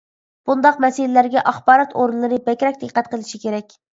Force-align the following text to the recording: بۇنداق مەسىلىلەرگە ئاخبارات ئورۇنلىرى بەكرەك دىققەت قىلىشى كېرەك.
بۇنداق 0.49 0.79
مەسىلىلەرگە 0.85 1.43
ئاخبارات 1.51 1.93
ئورۇنلىرى 1.99 2.41
بەكرەك 2.49 2.83
دىققەت 2.85 3.13
قىلىشى 3.15 3.45
كېرەك. 3.47 3.79